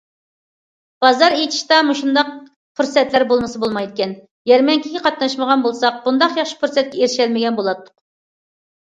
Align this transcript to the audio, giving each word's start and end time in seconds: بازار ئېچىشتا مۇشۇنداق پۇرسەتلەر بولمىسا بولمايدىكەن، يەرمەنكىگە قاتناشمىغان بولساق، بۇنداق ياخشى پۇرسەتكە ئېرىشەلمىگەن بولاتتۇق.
بازار 1.03 1.35
ئېچىشتا 1.41 1.77
مۇشۇنداق 1.89 2.31
پۇرسەتلەر 2.81 3.27
بولمىسا 3.33 3.63
بولمايدىكەن، 3.67 4.17
يەرمەنكىگە 4.55 5.05
قاتناشمىغان 5.07 5.69
بولساق، 5.69 6.03
بۇنداق 6.11 6.37
ياخشى 6.45 6.63
پۇرسەتكە 6.65 7.03
ئېرىشەلمىگەن 7.05 7.65
بولاتتۇق. 7.65 7.99